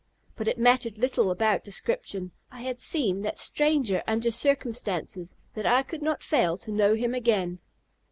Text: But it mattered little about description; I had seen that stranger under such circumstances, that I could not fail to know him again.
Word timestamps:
But 0.35 0.47
it 0.47 0.57
mattered 0.57 0.97
little 0.97 1.29
about 1.29 1.63
description; 1.63 2.31
I 2.51 2.61
had 2.61 2.79
seen 2.79 3.21
that 3.21 3.37
stranger 3.37 4.01
under 4.07 4.31
such 4.31 4.39
circumstances, 4.41 5.35
that 5.53 5.67
I 5.67 5.83
could 5.83 6.01
not 6.01 6.23
fail 6.23 6.57
to 6.57 6.71
know 6.71 6.95
him 6.95 7.13
again. 7.13 7.59